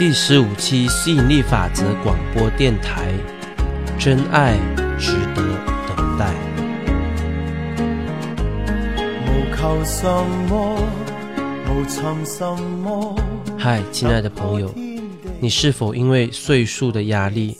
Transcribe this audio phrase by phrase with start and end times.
[0.00, 3.12] 第十五期吸引力法则广播电台，
[3.98, 4.56] 真爱
[4.98, 5.42] 值得
[5.86, 6.32] 等待。
[9.26, 10.08] 无求什
[10.48, 10.78] 么，
[11.68, 13.14] 无寻什么。
[13.58, 14.74] 嗨，亲爱的朋友，
[15.38, 17.54] 你是否因为岁数的压力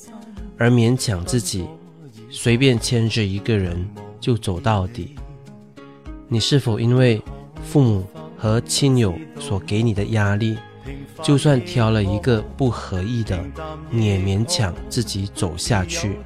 [0.57, 1.67] 而勉强自己，
[2.31, 3.87] 随便牵着一个人
[4.19, 5.15] 就走到底？
[6.27, 7.21] 你是否因为
[7.63, 8.07] 父母
[8.39, 10.57] 和亲友所给你的压力？
[11.23, 13.39] 就算挑了一个不合意的，
[13.91, 16.19] 你也勉强自己走下去。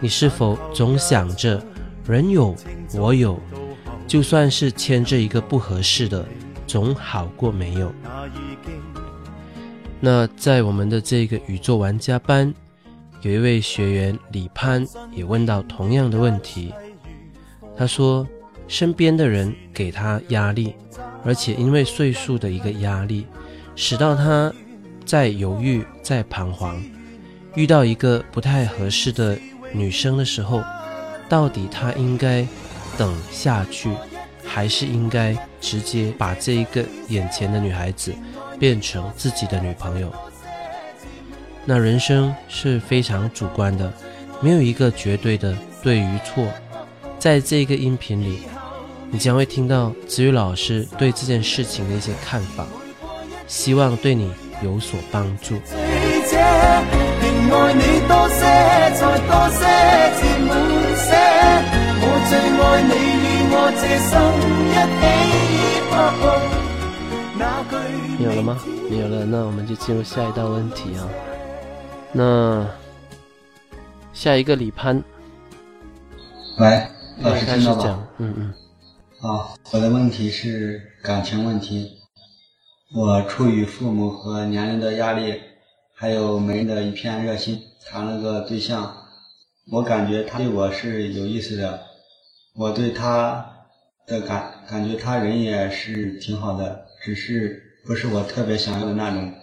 [0.00, 1.62] 你是否总想着
[2.06, 2.54] 人有
[2.94, 3.38] 我有，
[4.06, 6.24] 就算是牵着一个不合适的，
[6.66, 7.92] 总好过没有？
[10.00, 12.52] 那在我们的这个宇宙玩家班，
[13.22, 16.72] 有一位学员李潘也问到同样的问题。
[17.76, 18.26] 他说，
[18.68, 20.74] 身边的人给他压力。
[21.22, 23.26] 而且因为岁数的一个压力，
[23.76, 24.52] 使到他
[25.04, 26.82] 在犹豫、在彷徨，
[27.54, 29.38] 遇到一个不太合适的
[29.72, 30.62] 女生的时候，
[31.28, 32.46] 到底他应该
[32.96, 33.90] 等下去，
[34.44, 38.14] 还是应该直接把这一个眼前的女孩子
[38.58, 40.10] 变成自己的女朋友？
[41.66, 43.92] 那人生是非常主观的，
[44.40, 46.46] 没有一个绝对的对与错。
[47.18, 48.40] 在这个音频里。
[49.12, 52.64] 你将会听到子宇老师对这件事情的一些看法，
[53.48, 55.60] 希望对你有所帮助。
[68.16, 68.58] 没有了吗？
[68.88, 71.08] 没有了，那我们就进入下一道问题啊。
[72.12, 72.64] 那
[74.12, 75.02] 下一个李潘，
[76.58, 76.86] 喂，
[77.22, 78.08] 老师听到吗？
[78.18, 78.54] 嗯嗯。
[79.22, 81.98] 啊，我的问题是感情问题。
[82.96, 85.38] 我出于父母和年龄的压力，
[85.94, 88.96] 还有媒人的一片热心，谈了个对象。
[89.70, 91.82] 我感觉他对我是有意思的，
[92.54, 93.66] 我对他
[94.06, 99.34] 的感感觉他人也是挺好的，只是不是我特别想要的那种。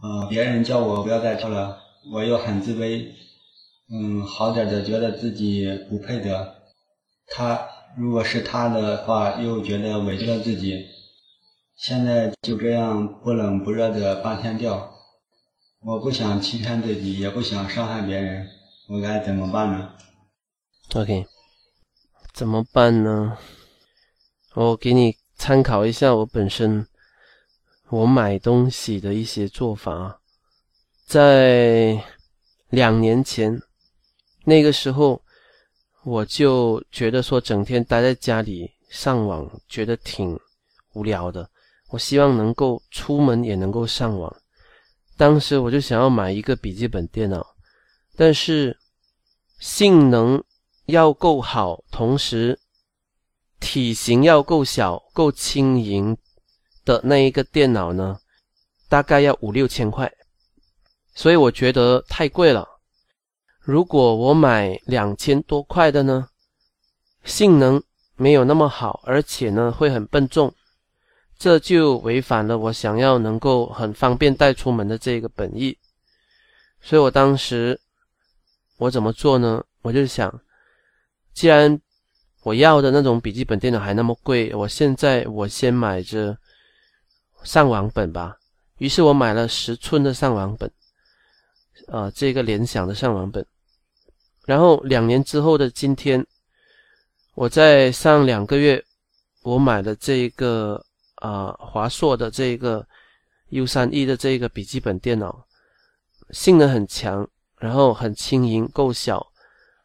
[0.00, 1.76] 呃，别人叫我不要再挑了，
[2.12, 3.04] 我又很自卑。
[3.92, 6.54] 嗯，好点的觉得自己不配得
[7.26, 7.66] 他。
[7.98, 10.84] 如果是他的话，又觉得委屈了自己。
[11.76, 14.94] 现在就这样不冷不热的半天掉，
[15.80, 18.46] 我不想欺骗自己，也不想伤害别人，
[18.88, 19.94] 我该怎么办呢
[20.94, 21.26] ？OK，
[22.34, 23.38] 怎么办呢？
[24.52, 26.86] 我给你参考一下我本身
[27.88, 30.20] 我买东西的一些做法。
[31.06, 32.02] 在
[32.68, 33.62] 两年前
[34.44, 35.22] 那个时候。
[36.06, 40.38] 我就觉得说，整天待在家里上网，觉得挺
[40.92, 41.50] 无聊的。
[41.88, 44.32] 我希望能够出门也能够上网。
[45.16, 47.44] 当时我就想要买一个笔记本电脑，
[48.14, 48.78] 但是
[49.58, 50.40] 性能
[50.84, 52.56] 要够好，同时
[53.58, 56.16] 体型要够小、够轻盈
[56.84, 58.16] 的那一个电脑呢，
[58.88, 60.08] 大概要五六千块，
[61.16, 62.64] 所以我觉得太贵了。
[63.66, 66.28] 如果我买两千多块的呢，
[67.24, 67.82] 性能
[68.14, 70.54] 没有那么好，而且呢会很笨重，
[71.36, 75.76] 这就违反了我想要能够很方便带出门的这个本意。
[76.80, 77.76] 所以我当时
[78.78, 79.64] 我怎么做呢？
[79.82, 80.32] 我就想，
[81.34, 81.80] 既然
[82.44, 86.38] 我要的那种笔记本电脑还那么贵，我现在我先买着
[87.42, 88.36] 上网本吧。
[88.78, 90.70] 于是我买了十寸的上网本，
[91.88, 93.44] 啊，这个联想的上网本。
[94.46, 96.24] 然后两年之后的今天，
[97.34, 98.82] 我在上两个月，
[99.42, 100.82] 我买了这一个
[101.16, 102.86] 啊华硕的这一个
[103.50, 105.44] U 三 E 的这一个笔记本电脑，
[106.30, 109.26] 性能很强，然后很轻盈，够小，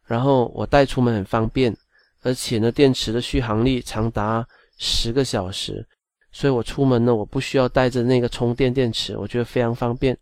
[0.06, 1.76] 然后我带出门很方便，
[2.22, 4.46] 而且呢电池的续航力长达
[4.78, 5.84] 十个小时，
[6.30, 10.16] 所以我出门呢我不需要带着那个充电电池，我觉得非常方便。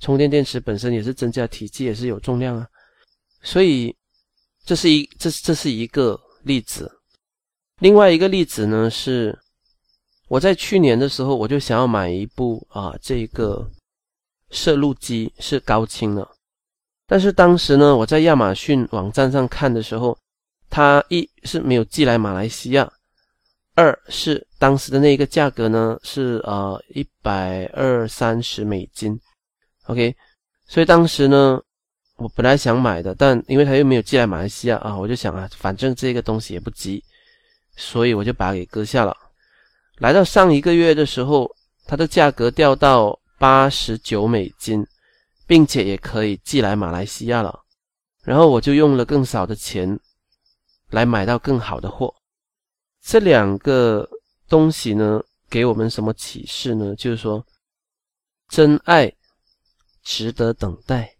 [0.00, 2.66] 充电电池本身也是增加体积，也是有重量啊。
[3.42, 3.96] 所以，
[4.66, 6.90] 这是一这这是一个例子。
[7.78, 9.36] 另外一个例子呢是，
[10.28, 13.66] 我在去年的时候，我就想要买一部啊这个
[14.50, 16.28] 摄录机，是高清的。
[17.06, 20.16] 但是当时呢，我在亚马逊网站上看的时候，
[20.68, 22.92] 它一是没有寄来马来西亚，
[23.74, 29.18] 二是当时的那个价格呢是呃一百二三十美金。
[29.86, 30.14] OK，
[30.66, 31.58] 所以当时呢。
[32.20, 37.02] 我本来想买的，但因为他又没有寄来马来西亚啊，我就想啊，反正这个东西也不急，
[37.76, 39.16] 所以我就把它给搁下了。
[39.96, 41.50] 来到上一个月的时候，
[41.86, 44.86] 它的价格掉到八十九美金，
[45.46, 47.58] 并且也可以寄来马来西亚了。
[48.22, 49.98] 然后我就用了更少的钱
[50.90, 52.14] 来买到更好的货。
[53.02, 54.06] 这两个
[54.46, 56.94] 东西呢，给我们什么启示呢？
[56.96, 57.42] 就是说，
[58.50, 59.10] 真爱
[60.02, 61.14] 值得等待。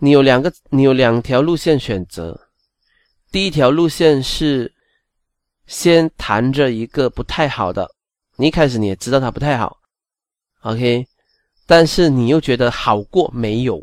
[0.00, 2.38] 你有两个，你有两条路线选择。
[3.30, 4.72] 第一条路线是
[5.66, 7.88] 先谈着一个不太好的，
[8.36, 9.76] 你一开始你也知道它不太好
[10.62, 11.06] ，OK，
[11.66, 13.82] 但是你又觉得好过没有，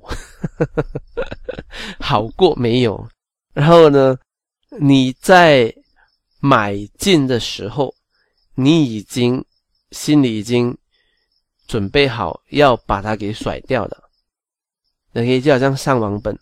[2.00, 3.07] 好过没有。
[3.53, 4.17] 然后呢，
[4.79, 5.73] 你在
[6.39, 7.94] 买进的时候，
[8.56, 9.44] 你已经
[9.91, 10.75] 心里已经
[11.67, 14.05] 准备好要把它给甩掉的。
[15.15, 16.38] 也可以就好像上网本，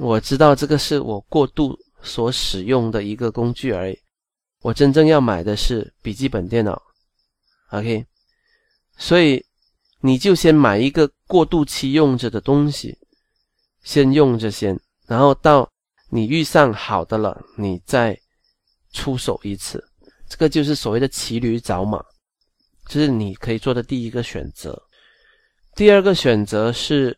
[0.00, 3.96] 我知道这个是我过度所使用的一个工具而已。
[4.62, 6.82] 我真正要买的是笔记本电脑
[7.70, 8.04] ，OK，
[8.96, 9.40] 所以
[10.00, 12.98] 你就先买一个过渡期用着的东西，
[13.84, 14.76] 先用着先，
[15.06, 15.70] 然后到
[16.10, 18.18] 你遇上好的了，你再
[18.92, 19.80] 出手一次。
[20.28, 22.04] 这个就是所谓的骑驴找马，
[22.88, 24.82] 这是你可以做的第一个选择。
[25.76, 27.16] 第二个选择是。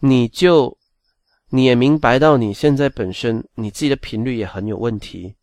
[0.00, 0.76] 你就
[1.50, 5.34] 你也明白到你现在本身你自己的频率也很有问题，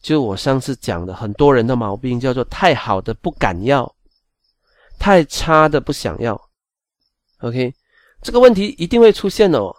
[0.00, 3.94] 就我上次讲的很多人的毛病叫做太好的不敢要，
[4.98, 6.40] 太差的不想要。
[7.40, 7.74] OK，
[8.22, 9.74] 这个问题一定会出现的哦。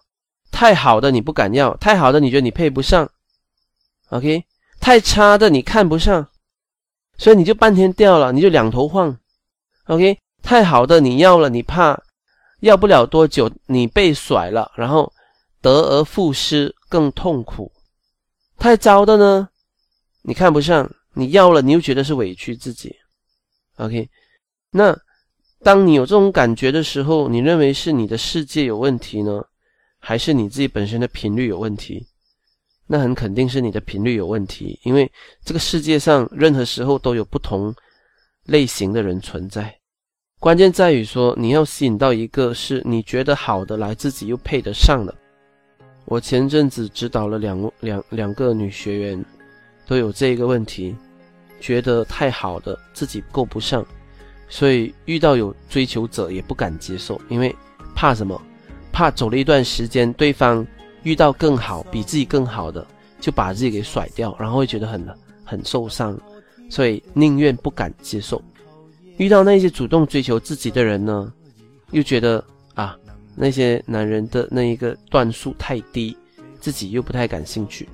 [0.52, 3.10] 太好的你不敢要，太好的你觉得你配不上
[4.10, 4.44] ，OK，
[4.80, 6.28] 太差的你看不上，
[7.18, 9.18] 所以你就半天掉了，你就两头晃。
[9.86, 12.02] OK，太好的你要了，你怕。
[12.60, 15.12] 要不了多久，你被甩了，然后
[15.62, 17.72] 得而复失，更痛苦。
[18.58, 19.50] 太糟的呢，
[20.24, 22.96] 你看不上，你要了，你又觉得是委屈自己。
[23.76, 24.10] OK，
[24.72, 24.98] 那
[25.62, 29.44] 当你有这种感觉的时候，你认为是你的世界有问题呢，
[30.00, 32.08] 还是你自己本身的频率有问题？
[32.88, 35.12] 那很肯定是你的频率有问题，因为
[35.44, 37.74] 这个世界上任何时候都有不同
[38.46, 39.78] 类型的人存在。
[40.40, 45.14] 关键在于说，你要吸引到一个是你觉得好的来，自己又配得上的。
[46.06, 49.26] 我前阵子指导了两两两个女学员，
[49.88, 50.96] 都有这个问题，
[51.60, 53.84] 觉得太好的自己够不上，
[54.48, 57.54] 所以遇到有追求者也不敢接受，因为
[57.96, 58.40] 怕什么？
[58.92, 60.66] 怕走了一段时间，对方
[61.02, 62.86] 遇到更好、比自己更好的，
[63.20, 65.04] 就把自己给甩掉，然后会觉得很
[65.44, 66.16] 很受伤，
[66.70, 68.40] 所以宁愿不敢接受。
[69.18, 71.34] 遇到那些主动追求自己的人呢，
[71.92, 72.44] 又觉得
[72.76, 72.96] 啊，
[73.36, 76.16] 那些男人的那一个段数太低，
[76.60, 77.90] 自己又不太感兴趣。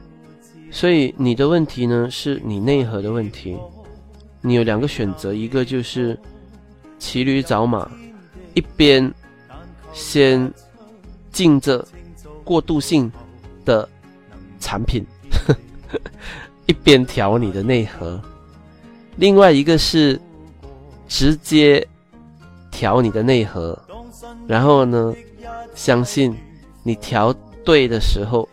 [0.69, 3.57] 所以你的问题呢，是你内核的问题。
[4.41, 6.19] 你有两个选择，一个就是
[6.99, 7.89] 骑驴找马，
[8.53, 9.09] 一边
[9.93, 10.51] 先
[11.31, 11.87] 进着
[12.43, 13.09] 过渡性
[13.63, 13.87] 的
[14.59, 15.05] 产品，
[16.67, 18.19] 一边调你的内核；
[19.15, 20.19] 另外一个是。
[21.13, 21.87] 直接
[22.71, 23.79] 调你的内核，
[24.47, 25.13] 然后呢，
[25.75, 26.35] 相信
[26.81, 27.31] 你调
[27.63, 28.49] 对的时候，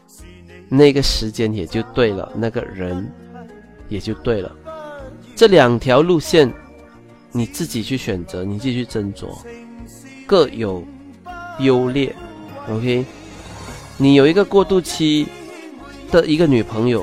[0.68, 3.10] 那个时间也就对了，那个人
[3.88, 4.54] 也就对了。
[5.34, 6.52] 这两条路线
[7.32, 9.28] 你自己去选择，你自己去斟酌，
[10.26, 10.84] 各有
[11.60, 12.14] 优劣。
[12.68, 13.06] OK，
[13.96, 15.26] 你有一个过渡期
[16.10, 17.02] 的一个女朋友，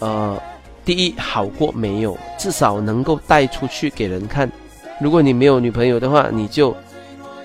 [0.00, 0.38] 呃，
[0.84, 4.52] 第一好过没有，至少能够带出去给人看。
[4.98, 6.74] 如果你没有女朋友的话，你就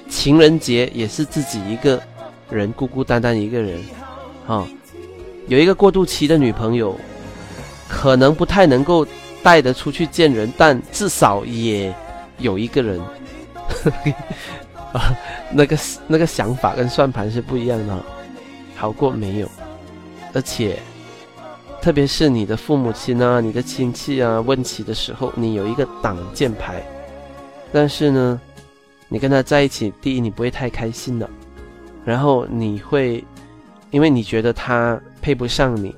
[0.10, 2.02] 情人节也是自己一个
[2.50, 3.82] 人孤孤单单一个人，
[4.48, 4.66] 啊，
[5.48, 6.98] 有一个过渡期的女朋友，
[7.90, 9.06] 可能不太能够
[9.44, 11.94] 带得出去见人，但至少也
[12.38, 13.02] 有一个人，
[14.94, 15.14] 啊，
[15.52, 15.78] 那个
[16.08, 17.98] 那个想法跟算盘是不一样的，
[18.76, 19.50] 好过没有，
[20.34, 20.80] 而且
[21.82, 26.82] 特别是你的父母亲啊、你的亲戚啊问起的时候，你有一个挡箭牌。
[27.72, 28.40] 但是呢，
[29.08, 31.30] 你跟他在一起，第一你不会太开心的，
[32.04, 33.24] 然后你会，
[33.90, 35.96] 因为你觉得他配不上你。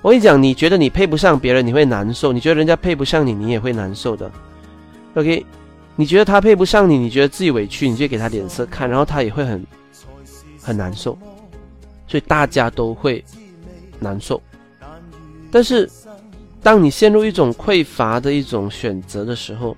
[0.00, 4.30] 我跟你讲，你觉得你配不上别人，你会难受；你觉得人家配不上你，你也会难受的。
[5.14, 5.44] OK，
[5.96, 9.66] 你觉得他配不上你，你觉得自己委屈，你就给他脸色看，然后他也会很
[10.62, 11.18] 很难受。
[12.06, 13.22] 所以大家都会
[13.98, 14.40] 难受。
[15.50, 15.90] 但是，
[16.62, 19.76] 当你陷入一种匮乏的一种选择的时候，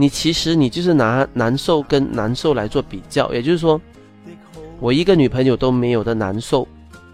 [0.00, 3.78] 你其实你就是拿难受跟难受来做比较，也就是说，
[4.78, 6.66] 我一个女朋友都没有的难受，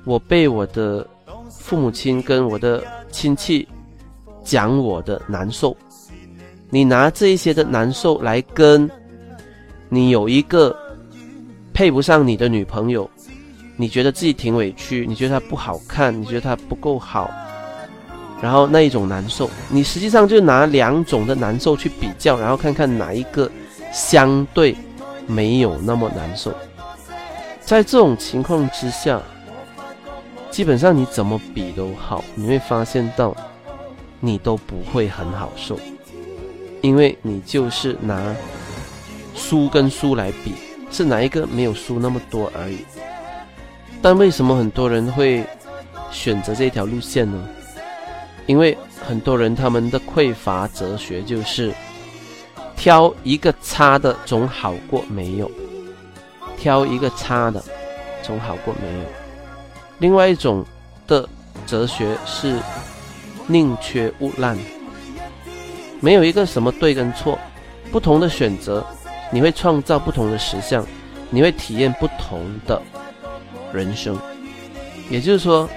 [0.04, 1.04] 我被我的
[1.50, 3.66] 父母亲跟我的亲戚
[4.44, 5.76] 讲我的难受，
[6.70, 8.88] 你拿这一些的难受来跟
[9.88, 10.72] 你有一个
[11.74, 13.10] 配不上你的女朋友，
[13.74, 17.28] 你觉得自己挺委屈，你觉得她不好看，你觉得她不够好，
[18.40, 23.50] 然后那一种难受，你实际上就拿两种的难受去比较，然后看看哪一个
[23.92, 24.76] 相对
[25.26, 26.52] 没有那么难受。
[27.60, 29.20] 在这种情况之下，
[30.50, 33.36] 基本上你怎么比都好，你会发现到
[34.20, 35.78] 你都不会很好受，
[36.82, 38.34] 因为你就是拿。
[39.38, 40.54] 输跟输来比，
[40.90, 42.78] 是哪一个没有输那么多而已。
[44.00, 45.44] 但为什么很多人会
[46.10, 47.46] 选择这条路线呢？
[48.46, 48.76] 因为
[49.06, 51.72] 很多人他们的匮乏哲学就是
[52.76, 55.50] 挑一个差的总好过没有，
[56.56, 57.62] 挑一个差的
[58.22, 59.04] 总好过没有。
[59.98, 60.64] 另外一种
[61.06, 61.28] 的
[61.66, 62.58] 哲学是
[63.46, 64.56] 宁缺毋滥，
[66.00, 67.38] 没有一个什么对跟错，
[67.90, 68.84] 不同的选择。
[69.32, 70.86] 你会创造不同的实相，
[71.30, 72.80] 你会体验不同的
[73.72, 74.16] 人生。
[75.10, 75.68] 也就是说，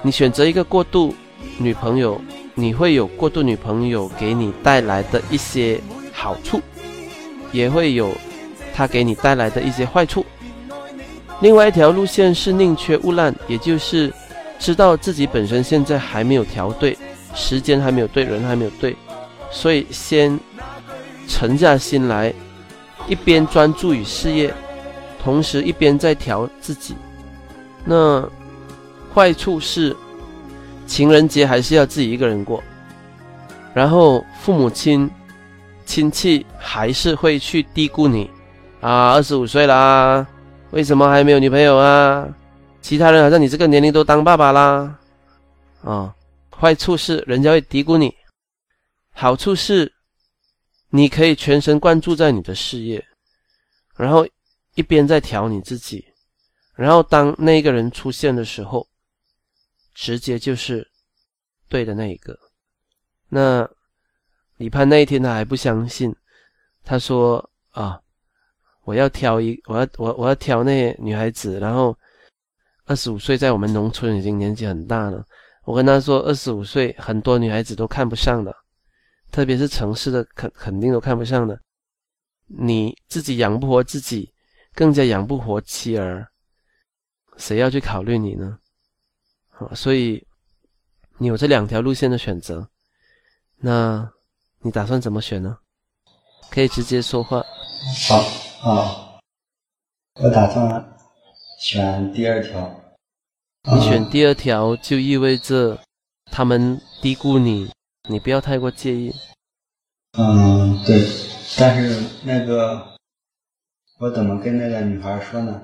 [0.00, 1.12] 你选择一个过渡
[1.58, 2.20] 女朋友，
[2.54, 5.80] 你会有过度女朋友给你带来的一些
[6.12, 6.60] 好处，
[7.52, 8.12] 也会有
[8.74, 10.24] 她给你带来的一些坏处。
[11.40, 14.12] 另外一条路线是宁缺毋滥，也就是
[14.58, 16.96] 知道自己本身现在还没有调对，
[17.34, 18.96] 时间还没有对，人还没有对，
[19.50, 20.38] 所以先
[21.26, 22.32] 沉下心来。
[23.08, 24.54] 一边专注于事业，
[25.20, 26.94] 同时一边在调自己。
[27.84, 28.22] 那
[29.12, 29.96] 坏处是，
[30.86, 32.62] 情人节还是要自己一个人过，
[33.74, 35.10] 然后父母亲、
[35.84, 38.30] 亲戚还是会去低估你。
[38.80, 40.26] 啊，二十五岁啦，
[40.70, 42.28] 为什么还没有女朋友啊？
[42.80, 44.98] 其他人好像你这个年龄都当爸爸啦，
[45.84, 46.14] 啊，
[46.50, 48.14] 坏处是人家会低估你，
[49.12, 49.92] 好处是。
[50.94, 53.02] 你可以全神贯注在你的事业，
[53.96, 54.28] 然后
[54.74, 56.04] 一边在调你自己，
[56.74, 58.86] 然后当那个人出现的时候，
[59.94, 60.86] 直接就是
[61.68, 62.38] 对的那一个。
[63.28, 63.68] 那
[64.56, 66.14] 李潘那一天他还不相信，
[66.84, 68.00] 他说啊，
[68.84, 71.96] 我要挑一，我要我我要挑那女孩子，然后
[72.84, 75.24] 二十五岁，在我们农村已经年纪很大了。
[75.64, 78.54] 我跟他说，二十五岁很多女孩子都看不上的。
[79.30, 81.58] 特别是城市的肯肯定都看不上的，
[82.46, 84.30] 你自己养不活自己，
[84.74, 86.28] 更加养不活妻儿，
[87.38, 88.58] 谁要去考虑你呢？
[89.54, 90.26] 好，所以
[91.18, 92.68] 你有这两条路线的选择，
[93.58, 94.10] 那
[94.60, 95.58] 你打算怎么选呢？
[96.50, 97.42] 可以直接说话。
[98.08, 98.16] 好
[98.70, 99.20] 啊，
[100.20, 100.96] 我打算
[101.58, 102.80] 选第二条。
[103.72, 105.78] 你选第二条就意味着
[106.26, 107.70] 他们低估你。
[108.08, 109.14] 你不要太过介意。
[110.18, 111.06] 嗯，对，
[111.56, 112.98] 但是那个，
[113.98, 115.62] 我怎么跟那个女孩说呢？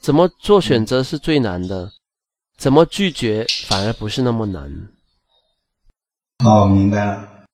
[0.00, 1.90] 怎么做选择是最难的，
[2.58, 4.88] 怎么拒绝反而不是那么难。
[6.44, 7.44] 哦，明白了。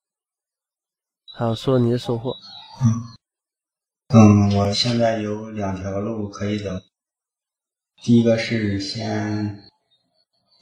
[1.35, 2.35] 好，说你的收获。
[2.81, 6.71] 嗯，嗯，我现在有两条路可以走。
[8.03, 9.63] 第一个是先，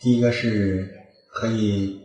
[0.01, 0.93] 第一个是
[1.33, 2.03] 可以。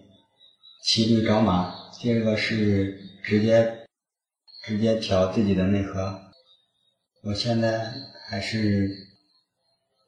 [0.83, 3.87] 骑驴找马，第二个是直接
[4.63, 6.21] 直接调自己的内核。
[7.23, 7.91] 我现在
[8.29, 8.89] 还是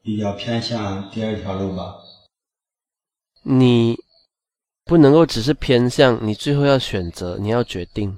[0.02, 1.96] 比较偏向第二条路吧。
[3.44, 3.96] 你
[4.86, 8.18] 不能够只是偏向，你最后要选择，你要决定，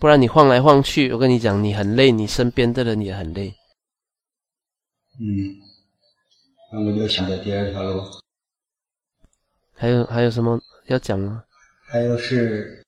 [0.00, 3.54] 不然你晃来晃去，我跟你讲，你很累，你身边的人也很累。
[5.20, 5.60] 嗯，
[6.72, 8.02] 那我就选择第二条路。
[9.74, 10.60] 还有还有什么？
[10.86, 11.44] 要讲吗？
[11.86, 12.84] 还有是，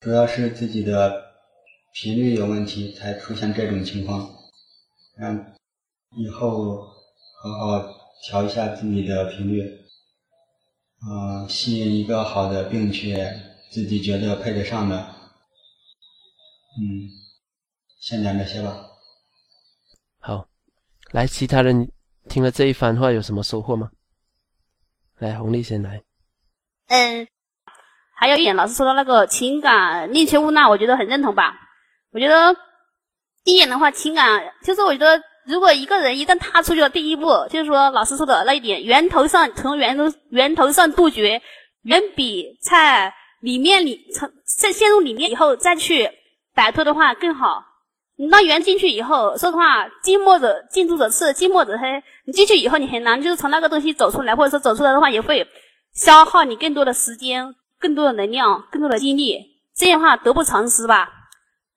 [0.00, 1.22] 主要是自己的
[1.94, 4.28] 频率有问题，才出现这种情况。
[5.18, 5.52] 嗯
[6.16, 6.76] 以后
[7.42, 7.84] 好好
[8.22, 9.68] 调一下自己的频率，
[11.06, 13.30] 嗯，吸引一个好的，并且
[13.70, 14.96] 自己觉得配得上的。
[16.78, 17.10] 嗯，
[18.00, 18.74] 先讲这些吧。
[20.18, 20.48] 好，
[21.12, 21.90] 来，其他人
[22.28, 23.90] 听了这一番话有什么收获吗？
[25.18, 26.02] 来，红丽先来。
[26.88, 27.28] 嗯，
[28.16, 31.54] 还有一点，老师说的那个情感宁缺毋滥，我觉得很认同吧。
[32.12, 32.56] 我觉得
[33.44, 41.40] 第一点的话，情感就是我觉得，如果一个人一旦踏出去了第一步，就是说老师说的那一点，源头上从源头源头上杜绝，
[41.82, 46.10] 远比在里面里从在陷入里面以后再去
[46.54, 47.64] 摆脱的话更好。
[48.16, 52.02] 你当缘进去以后，说实话，近墨者近朱者赤，近墨者黑。
[52.26, 55.46] 你进去以后，你很难就是从那个东西走出来，或者说走出来的话也会。
[55.94, 59.40] 消耗你更多的时间、更多的能量、更多的精力，
[59.76, 61.08] 这样的话得不偿失吧。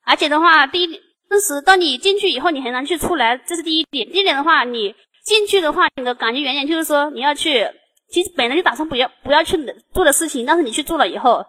[0.04, 4.10] 而且的话，第一，当时当你进去以后，你很难去出来，这是第一点。
[4.10, 7.68] 第一点的话，你进去的话，你的感觉原点就是说你要去，
[8.10, 9.58] 其实本来就打算不要不要去
[9.94, 11.46] 做的事情，但是你去做了以后，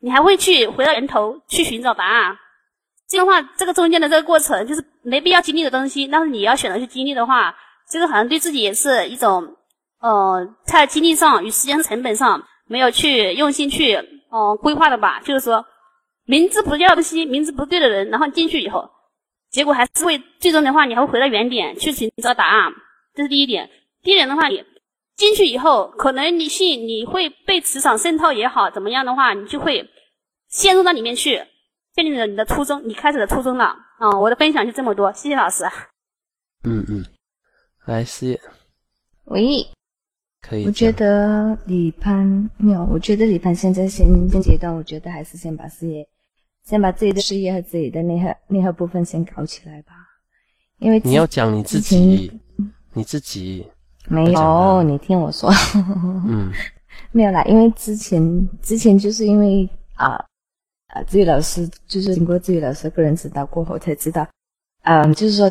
[0.00, 2.36] 你还会去回到源头去寻找答案。
[3.08, 7.54] 这样的话，这个中间的这个过程就是没必要经历的东西，但是你要选择去经历的话，
[7.90, 9.56] 这个好像对自己也是一种，
[10.00, 13.96] 呃，在精力上与时间成本上没有去用心去，
[14.30, 15.20] 哦，规划的吧。
[15.24, 15.64] 就是说。
[16.30, 18.90] 明知不要的东西，明知不对的人，然后进去以后，
[19.50, 22.72] 结果还是会最终的话，你还会回到原点去寻找答案。
[23.14, 23.70] 这是第一点。
[24.02, 24.64] 第一点的话，你
[25.16, 29.88] 进去以后，可能你信你会被磁场渗透也好，怎么样的话，你就会
[30.48, 31.42] 陷入到里面去，
[31.94, 33.64] 建立了你的初衷，你开始的初衷了。
[33.98, 35.64] 啊，我的分享就这么多，谢谢老师。
[36.62, 37.04] 嗯嗯，
[37.86, 38.40] 来事业，
[39.24, 39.66] 喂，
[40.40, 40.64] 可以。
[40.66, 46.08] 我觉得李潘没有，我觉得李潘现在先现阶段，我觉得还是先把事业。
[46.68, 49.94] 先把自己的事业和自己的内核内核部分先搞起来吧，
[50.80, 52.30] 因为你要讲你自己，
[52.92, 53.66] 你自己
[54.06, 55.50] 没有，你听我说，
[56.26, 56.52] 嗯，
[57.10, 60.22] 没有啦，因为之前之前就是因为啊
[60.88, 64.28] 啊，自己老师就是经过自己老师个人指导过后才知道，
[64.82, 65.50] 嗯，就是说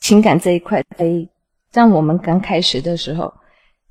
[0.00, 1.06] 情感这一块，在
[1.70, 3.32] 在我们刚开始的时候，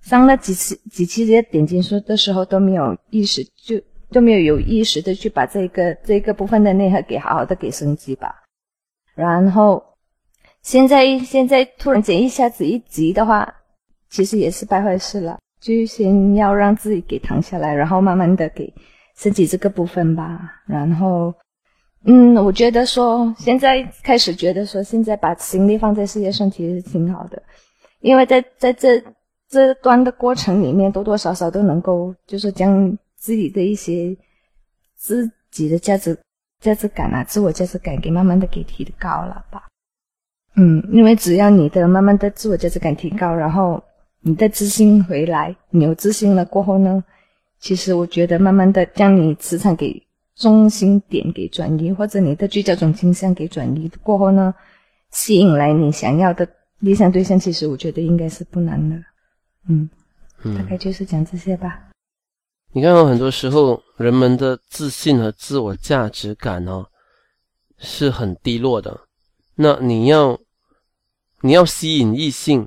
[0.01, 3.81] 上了几次几期这些点金书的时候都没有意识就。
[4.12, 8.44] 都没有有意识的去把这个这个部分的内核给好好的给升级吧，
[9.15, 9.82] 然后
[10.62, 13.56] 现在现在突然间一下子一急的话，
[14.10, 15.39] 其实也是败坏事了。
[15.62, 18.74] 就先要让自己给躺下来，然后慢慢的给
[19.15, 20.62] 升级这个部分吧。
[20.68, 21.34] 然后，
[22.03, 27.41] 嗯，我觉得说现在开始觉得说现在把精力放在事业上其实挺好的，
[28.01, 29.01] 因为在在这
[29.48, 32.98] 这段的过程里面，多多少少都能够就是将。
[33.21, 34.17] 自己的一些
[34.95, 36.17] 自己的价值
[36.60, 39.67] 价值感啊，自我价值感给慢慢的给提高了吧。
[40.55, 43.81] 嗯，因为只要你的慢慢的自我价值感提高，然后
[44.21, 47.03] 你的自信回来，你有自信了过后呢，
[47.60, 50.01] 其实我觉得慢慢的将你磁场给
[50.36, 54.53] 中心点给转移，或者你的聚焦中倾向给转移过后呢，
[55.12, 56.47] 吸引来你想要的
[56.79, 58.95] 理想对象，其实我觉得应该是不难的。
[59.69, 59.88] 嗯，
[60.57, 61.90] 大概就是讲这些吧。
[62.73, 66.86] 你看，很多时候人们的自信和自我价值感哦
[67.77, 68.97] 是很低落的。
[69.55, 70.39] 那你要
[71.41, 72.65] 你要吸引异性，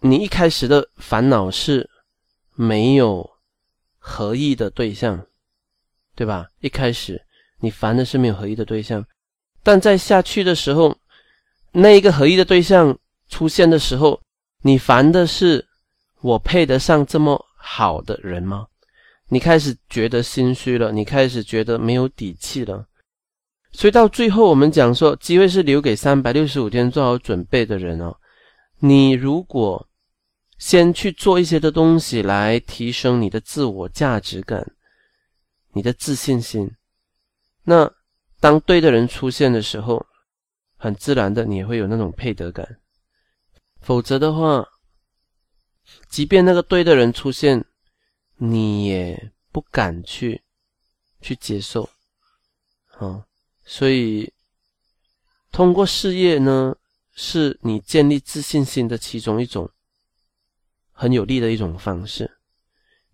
[0.00, 1.88] 你一开始的烦恼是
[2.54, 3.30] 没有
[3.98, 5.24] 合意的对象，
[6.16, 6.48] 对吧？
[6.58, 7.22] 一开始
[7.60, 9.06] 你烦的是没有合意的对象，
[9.62, 10.96] 但在下去的时候，
[11.70, 14.20] 那一个合意的对象出现的时候，
[14.62, 15.64] 你烦的是
[16.22, 18.66] 我配得上这么好的人吗？
[19.32, 22.86] 你开始觉得心虚了，你开始觉得没有底气了，
[23.72, 28.14] 所以到最后我们讲说，机会是留给三百六十五天做好准备的人哦。
[28.80, 29.88] 你如果
[30.58, 34.70] 先去做一些的东西来提升你的自我价值感、
[35.72, 36.70] 你的自信心，
[37.64, 37.90] 那
[38.38, 40.04] 当对的人出现的时候，
[40.76, 42.68] 很自然的你会有那种配得感。
[43.80, 44.62] 否则的话，
[46.10, 47.64] 即便那个对的人出现，
[48.44, 50.42] 你也不敢去
[51.20, 51.88] 去接受，
[52.98, 53.24] 啊，
[53.64, 54.32] 所以
[55.52, 56.76] 通过事业呢，
[57.12, 59.70] 是你建立自信心的其中一种
[60.90, 62.38] 很有利的一种方式。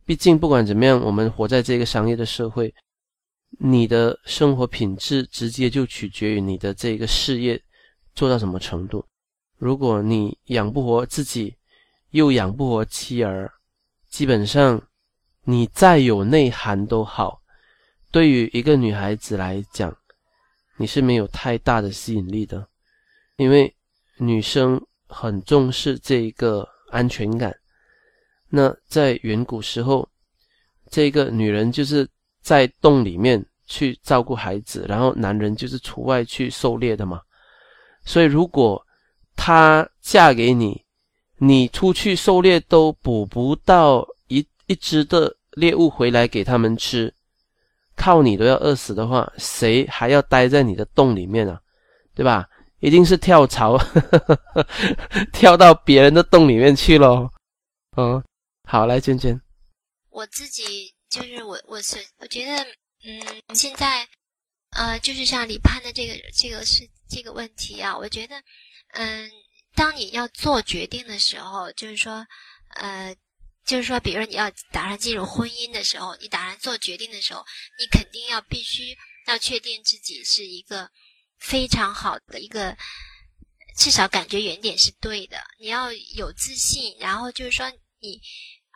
[0.07, 2.75] 毕竟不管怎么样，我们活在这个商业的社会，
[3.59, 7.63] 你的生活品质直接就取决于你的这个事业
[8.15, 9.05] 做到什么程度。
[9.59, 11.55] 如果你养不活自己，
[12.13, 13.53] 又养不活妻儿，
[14.09, 14.83] 基本上。
[15.51, 17.41] 你再有内涵都好，
[18.11, 19.97] 对于一个女孩子来讲，
[20.77, 22.69] 你是没有太大的吸引力的，
[23.37, 23.75] 因为
[24.19, 27.57] 女生很重视这一个安全感。
[28.51, 30.07] 那在远古时候，
[30.91, 32.07] 这个女人就是
[32.43, 37.23] 在洞里面去照顾孩子，然后男人就是出外去狩猎的嘛。
[38.05, 38.87] 所以如果
[39.35, 40.85] 她嫁给你，
[41.39, 45.35] 你出去狩猎都捕不到一一只的。
[45.59, 47.13] 猎物回来给他们吃，
[47.97, 51.61] 靠你都要饿死的话，谁还要待在你的洞里面啊？
[52.15, 52.49] 对吧？
[52.81, 53.77] 一定是跳槽，
[55.35, 57.29] 跳到别人的洞里面去喽。
[57.97, 58.23] 嗯，
[58.65, 59.41] 好，来娟娟，
[60.11, 62.65] 我自己就是我，我是我觉得，
[63.05, 63.21] 嗯，
[63.55, 64.07] 现在，
[64.71, 68.41] 呃，就是像李盼的这个这个是这个问题啊，我觉得，
[68.93, 69.29] 嗯，
[69.75, 72.25] 当你要做决定的时候，就是说，
[72.77, 73.15] 呃。
[73.69, 77.45] 就是说，比如说你要打算进入婚姻的时候，你打算做决定的时候，
[77.79, 80.91] 你肯定要必须要确定自己是一个
[81.39, 82.75] 非常好的一个，
[83.77, 85.39] 至少感觉原点是对的。
[85.61, 88.19] 你要有自信，然后就是说你，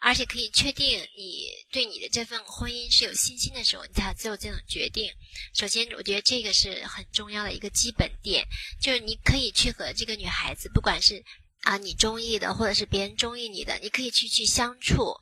[0.02, 5.10] 而且可以确定你对你的这份婚姻是有信心的时候，你才做这种决定。
[5.54, 8.46] 首先，我觉得这个是很重要的一个基本点，
[8.78, 11.24] 就是你可以去和这个女孩子，不管是
[11.62, 15.14] 啊你中意的，或者是别人中意你的，你可以去去相处。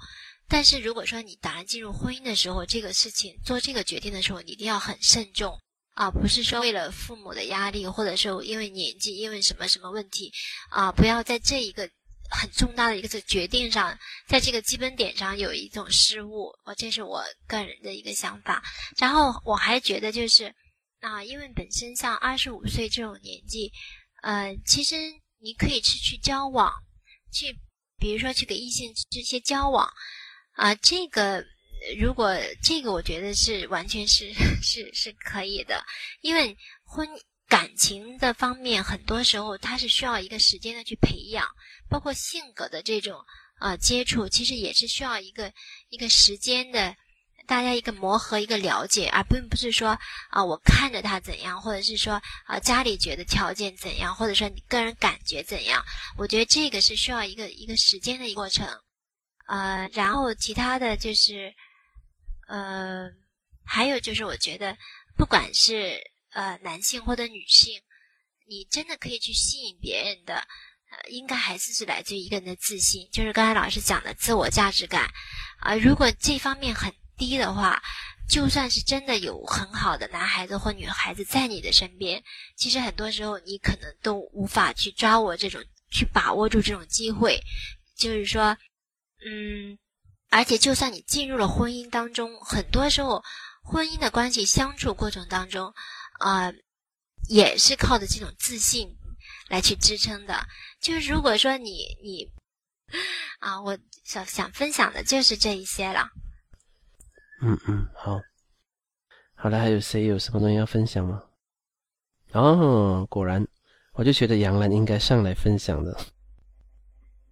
[0.48, 5.58] 但是如果说你打算进入婚姻的时候，这个事情做这个决定的时候，你一定要很慎重。
[5.94, 10.32] 啊，不是说为了父母的压力，或者说因为年纪，因为什么什么问题，
[10.70, 11.88] 啊，不要在这一个
[12.30, 16.50] 很重大的一个决定上，在这个基本点上有一种失误。
[16.64, 18.62] 我这是我个人的一个想法。
[18.96, 20.54] 然后我还觉得就是，
[21.00, 23.70] 啊，因为本身像二十五岁这种年纪，
[24.22, 24.96] 呃，其实
[25.40, 26.72] 你可以去去交往，
[27.32, 27.58] 去
[27.98, 29.90] 比如说去给异性这些交往，
[30.52, 31.44] 啊，这个。
[31.98, 34.30] 如果这个，我觉得是完全是
[34.62, 35.82] 是是可以的，
[36.20, 37.08] 因为婚
[37.48, 41.48] 感情的方面，很多时候它是需要一个时间的去培养，
[41.88, 43.18] 包括性格的这种
[43.58, 45.50] 啊接触，其实也是需要一个
[45.88, 46.94] 一个时间的，
[47.50, 49.98] 大家一个磨合，一个了解，而并不是说
[50.30, 55.84] 啊我看着他怎样，或者是说啊家里觉得条件怎样，或者说你个人感觉怎样，
[56.16, 58.66] 我觉得这个是需要一个一个时间的一过程，
[59.48, 61.52] 呃，然后其他的就是。
[62.52, 63.08] 呃，
[63.64, 64.76] 还有就是，我觉得
[65.16, 67.80] 不管是呃男性或者女性，
[68.48, 75.08] 你真的可以去吸引别人的，呃，应该还是是来自于一个人的自信，就是刚才老师讲的自我价值感
[75.60, 75.76] 啊。
[75.76, 77.80] 如果这方面很低的话，
[78.28, 82.24] 就算是真的有很好的男孩子或女孩子在你的身边，
[82.56, 87.38] 其实很多时候你可能都无法去抓握这种，去把握住这种机会。
[87.96, 88.56] 就是说，
[89.24, 89.78] 嗯。
[90.32, 93.20] 而且，就算你进入了婚姻当中，很多时候，
[93.64, 95.74] 婚姻的关系相处过程当中，
[96.20, 96.54] 呃，
[97.28, 98.96] 也是靠着这种自信
[99.48, 100.46] 来去支撑的。
[100.80, 102.30] 就是如果说你你
[103.42, 106.08] 啊，我想想分享的就是这一些了。
[107.42, 108.20] 嗯嗯，好，
[109.34, 111.22] 好了，还有谁有什么东西要分享吗？
[112.32, 113.46] 哦，果然，
[113.94, 115.96] 我就觉得杨澜应该上来分享的。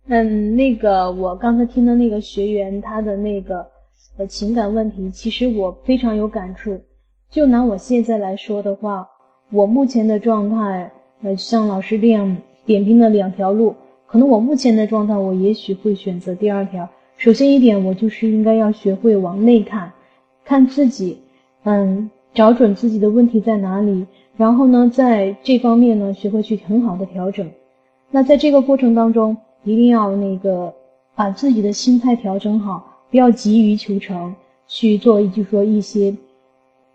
[0.07, 3.67] 嗯，那个我刚才听的那个学员他的那个
[4.17, 6.83] 呃情感问题，其实我非常有感触。
[7.31, 9.07] 就拿我现在来说的话，
[9.51, 10.91] 我目前的状态，
[11.23, 16.89] 呃，像老师这样点评的两条路，可能我目前的状态，我也许会选择第二条。
[17.19, 19.93] 首先一点，我就是应该要学会往内看，
[20.49, 21.19] 看自己，
[21.65, 24.07] 嗯，找准自己的问题在哪里，
[24.39, 27.47] 然后呢，在这方面呢，学会去很好的调整。
[28.11, 30.73] 那在这个过程当中，一定要那个
[31.15, 34.35] 把自己的心态调整好，不要急于求成，
[34.67, 36.17] 去做就说一些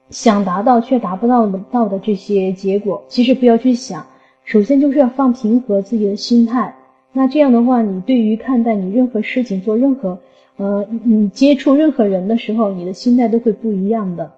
[0.09, 3.03] 想达到却达不到的到的这些结果。
[3.07, 4.03] 其实不要去想，
[4.45, 6.73] 首先就是要放平和自己的心态。
[7.11, 10.17] 那这样的话，你对于看待你任何事情、做任何
[10.57, 14.31] 呃你接触任何人的时候，你的心态都会不一样的。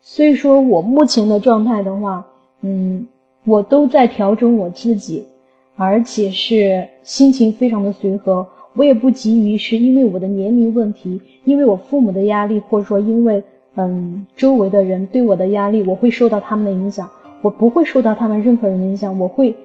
[0.00, 2.26] 所以说我目前的状态的话，
[2.60, 3.06] 嗯，
[3.44, 5.26] 我都在调整我自己。
[5.74, 13.42] 而且是心情非常的随和，我也不急于是因为我的年龄问题，因为我父母的压力，或者说因为
[13.74, 17.08] 嗯周围的人对我的压力，我会受到他们的影响，
[17.40, 19.56] 我不会受到他们任何人的影响，我会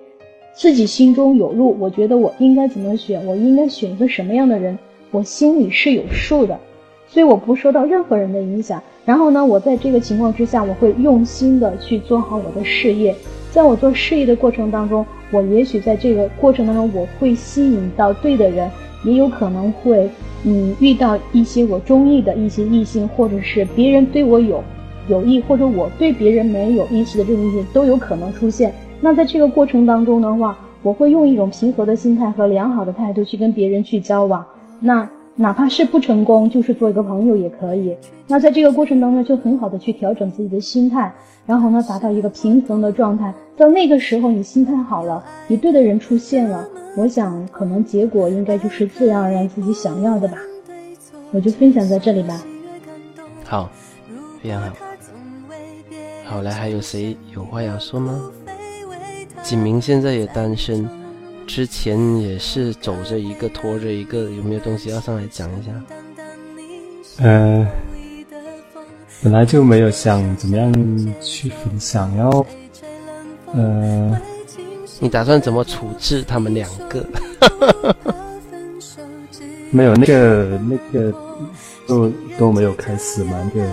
[0.53, 4.79] 自己心中有路，我觉得我应该怎么选，我应该选一个什么样的人，
[5.17, 6.55] 我心里是有数的，
[7.07, 8.79] 所以我不受到任何人的影响。
[9.03, 13.15] 然后呢，我在这个情况之下，我会用心的去做好我的事业，
[13.49, 15.03] 在我做事业的过程当中。
[15.31, 18.69] 我也许在这个过程当中，我会吸引到对的人，
[19.03, 20.07] 也有可能会，
[20.43, 24.63] 嗯，遇到一些我中意的一些异性，或者是别人对我有
[25.07, 28.71] 有意，或者我对别人没有意思的这种异性都有可能出现。
[29.01, 34.45] 那在这个过程当中的话，我会用一种平和的心态和良好的态度去跟别人去交往。
[34.79, 37.95] 那哪怕是不成功，就是做一个朋友也可以。
[38.27, 41.13] 那在这个过程当中，就很好的去调整自己的心态。
[41.45, 43.33] 然后呢，达到一个平衡的状态。
[43.55, 50.37] 到那个时候，你心态好了，你对的人出现了，我想可能结果应该就是自然而然自己想要的吧。
[51.31, 52.43] 我就分享在这里吧。
[53.45, 53.69] 好，
[54.41, 54.67] 非常好。
[56.25, 58.19] 好来，还有谁有话要说吗？
[59.41, 60.85] 景明现在也单身，
[61.47, 65.71] 之前也是走着一个拖着一个，有没有东西要上来讲一下？
[67.23, 67.65] 呃。
[69.23, 70.71] 本来就没有想怎么样
[71.23, 72.45] 去分享，然后，
[73.51, 74.15] 呃，
[74.99, 77.03] 你打算怎么处置他们两个？
[79.71, 81.11] 没有那个那个
[81.87, 83.67] 都都没有开始嘛，那个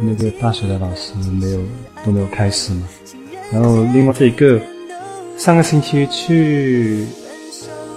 [0.00, 1.60] 那个大学的老师没有
[2.02, 2.88] 都没有开始嘛，
[3.52, 4.58] 然后另外这一个，
[5.40, 7.06] 上个星期去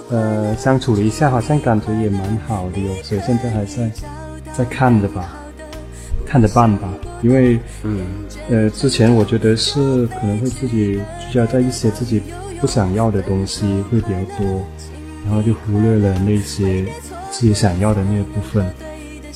[0.08, 3.90] 呃相处了一下，好像感觉也蛮好的哟，所以现在还在
[4.56, 5.36] 在看着吧，
[6.24, 6.88] 看着办吧。
[7.20, 8.00] 因为嗯
[8.48, 12.22] 呃之前我觉得是可能会自己聚焦在一些自己
[12.62, 14.64] 不想要的东西会比较多，
[15.26, 16.86] 然后就忽略了那些
[17.30, 18.64] 自己想要的那个部分。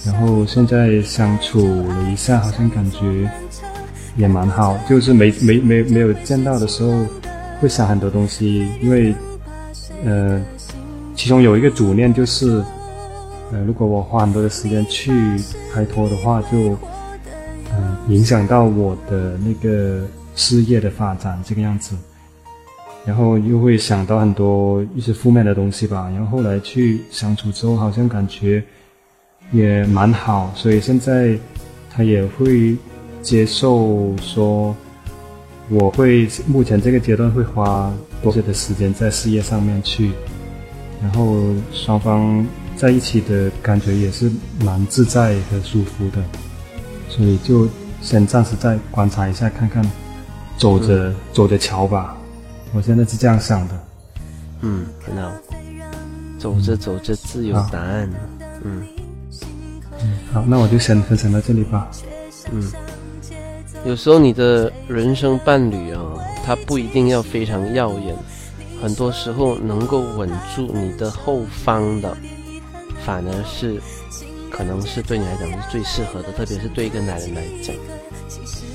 [0.06, 3.30] 然后现在相处了一下，好像感觉
[4.16, 4.78] 也蛮好。
[4.88, 7.04] 就是没没没没有见到的时候，
[7.60, 9.14] 会想很多东西，因为
[10.04, 10.40] 呃，
[11.14, 12.62] 其中有一个主念就是，
[13.52, 15.12] 呃，如果我花很多的时间去
[15.72, 16.56] 拍拖的话，就
[17.72, 21.96] 嗯、呃影响到我的那个事业的发展这个样子。
[23.04, 26.10] 然后又会想到很多一些负面的东西吧。
[26.14, 28.62] 然后后来去相处之后，好像感觉。
[29.50, 31.34] 也蛮好，所以现在
[31.90, 32.76] 他也会
[33.22, 34.76] 接受说，
[35.70, 40.12] 我会目前这个阶段会花多些的时间在事业上面去，
[41.02, 44.30] 然后双方在一起的感觉也是
[44.64, 46.22] 蛮自在和舒服的，
[47.08, 47.68] 所以就
[48.00, 49.84] 先暂时再观察一下，看看
[50.56, 52.16] 走着、走着瞧吧，
[52.72, 53.84] 我现在是这样想的。
[54.60, 55.30] 嗯，很好。
[56.38, 58.08] 走着走着自有答案。
[58.62, 58.82] 嗯
[60.00, 60.18] 嗯。
[60.32, 61.90] 好，那我就先分享到这里吧。
[62.52, 62.62] 嗯，
[63.84, 66.02] 有时候你的人生伴侣啊，
[66.44, 68.14] 他不一定要非常耀眼，
[68.82, 72.16] 很多时候能够稳住你的后方的，
[73.04, 73.80] 反而是
[74.50, 77.74] 可能是对你来讲是最适合的，特别是对一个男人来讲。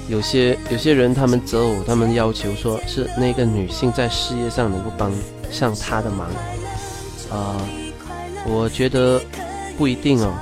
[0.10, 5.12] 有些有些人他们择偶，他们要求说是那个女性在事业上能够帮
[5.52, 6.30] 上他的忙，
[7.30, 7.56] 啊、
[8.46, 9.22] 我觉得
[9.78, 10.34] 不一定哦。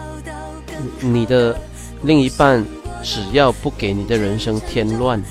[1.00, 1.56] 你的
[2.02, 2.66] 另一半
[3.04, 5.22] 只要不给你的人生添乱，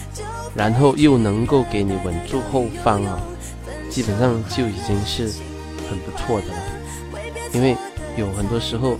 [0.54, 3.18] 然后又能够给你稳住后方啊，
[3.88, 5.26] 基本上就已经是
[5.88, 7.20] 很不错的了。
[7.52, 7.76] 因为
[8.16, 8.96] 有很多时候，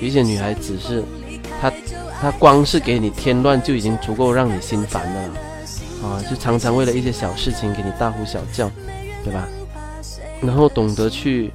[0.00, 1.02] 有些女孩子是，
[1.60, 1.72] 她
[2.20, 5.34] 她光是给你添乱就已经足够让你心烦的了，
[6.02, 8.70] 啊，就常常为了一些小事情给你大呼小叫，
[9.24, 9.46] 对吧？
[10.40, 11.50] 然后懂得去。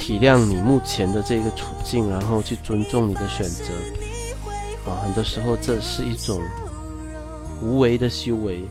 [0.00, 3.64] 体谅你目前的这个处境，然后去尊重你的选择，
[4.88, 6.40] 啊，很多时候这是一种
[7.62, 8.62] 无为的修为，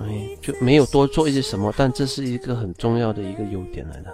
[0.00, 4.12] 哎，就没有多做一些什么，但这是一个很重要的一个优点来的。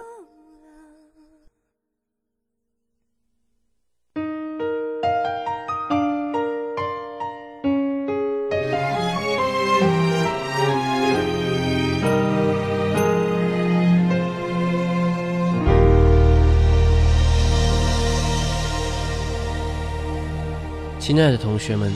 [21.05, 21.93] 亲爱的同学们，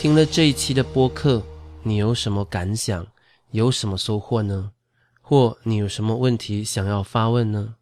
[0.00, 1.42] 听了这一期的播客，
[1.82, 3.06] 你有什么感想？
[3.50, 4.72] 有什么收获呢？
[5.20, 7.74] 或你有什么问题想要发问呢？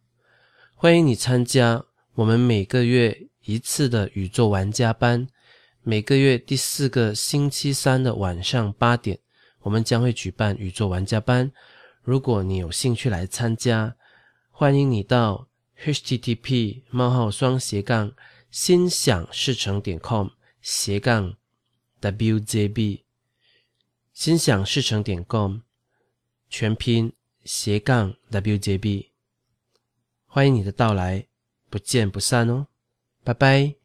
[0.75, 1.85] 欢迎你参加
[2.15, 5.25] 我们每个月一次的宇宙玩家班，
[5.81, 9.17] 每个月第四个星期三的晚上八点，
[9.61, 11.49] 我们将会举办宇宙玩家班。
[12.03, 13.95] 如果你有兴趣来参加，
[14.51, 15.47] 欢迎你到
[15.81, 18.11] http 冒号双斜杠
[18.51, 20.27] 心想事成点 com。
[20.67, 21.37] 斜杠
[22.01, 23.03] WJB
[24.13, 25.59] 心想事成点 com
[26.49, 29.11] 全拼斜杠 WJB，
[30.25, 31.27] 欢迎你的到来，
[31.69, 32.65] 不见不散哦，
[33.23, 33.75] 拜拜。